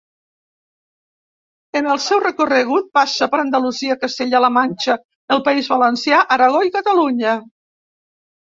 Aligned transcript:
En 1.79 1.89
el 1.95 2.01
seu 2.05 2.21
recorregut 2.23 2.87
passa 2.99 3.27
per 3.35 3.41
Andalusia, 3.43 3.99
Castella-la 4.07 4.51
Manxa, 4.57 4.97
el 5.37 5.45
País 5.51 5.71
Valencià, 5.75 6.23
Aragó 6.39 6.65
i 6.71 6.77
Catalunya. 6.79 7.37